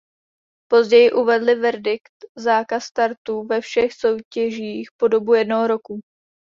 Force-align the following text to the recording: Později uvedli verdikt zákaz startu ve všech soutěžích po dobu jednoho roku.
Později 0.67 1.11
uvedli 1.11 1.55
verdikt 1.55 2.13
zákaz 2.37 2.83
startu 2.83 3.47
ve 3.47 3.61
všech 3.61 3.93
soutěžích 3.93 4.89
po 4.99 5.07
dobu 5.07 5.33
jednoho 5.33 5.67
roku. 5.67 5.99